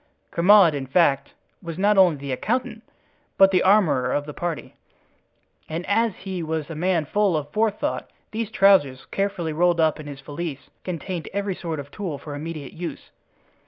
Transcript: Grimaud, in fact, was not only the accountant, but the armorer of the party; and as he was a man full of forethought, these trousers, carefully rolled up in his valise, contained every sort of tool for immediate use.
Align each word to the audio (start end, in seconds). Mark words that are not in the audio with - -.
Grimaud, 0.31 0.73
in 0.73 0.87
fact, 0.87 1.35
was 1.61 1.77
not 1.77 1.95
only 1.95 2.15
the 2.15 2.31
accountant, 2.31 2.81
but 3.37 3.51
the 3.51 3.61
armorer 3.61 4.11
of 4.13 4.25
the 4.25 4.33
party; 4.33 4.73
and 5.69 5.85
as 5.85 6.15
he 6.15 6.41
was 6.41 6.71
a 6.71 6.75
man 6.75 7.05
full 7.05 7.37
of 7.37 7.51
forethought, 7.51 8.09
these 8.31 8.49
trousers, 8.49 9.05
carefully 9.11 9.53
rolled 9.53 9.79
up 9.79 9.99
in 9.99 10.07
his 10.07 10.19
valise, 10.21 10.71
contained 10.83 11.29
every 11.33 11.53
sort 11.53 11.79
of 11.79 11.91
tool 11.91 12.17
for 12.17 12.33
immediate 12.33 12.73
use. 12.73 13.11